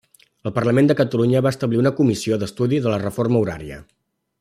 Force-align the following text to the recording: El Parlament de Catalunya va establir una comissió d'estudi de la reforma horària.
El 0.49 0.53
Parlament 0.55 0.89
de 0.91 0.95
Catalunya 1.01 1.43
va 1.47 1.51
establir 1.57 1.81
una 1.83 1.93
comissió 2.01 2.41
d'estudi 2.45 2.83
de 2.87 2.95
la 2.95 3.01
reforma 3.07 3.45
horària. 3.45 3.83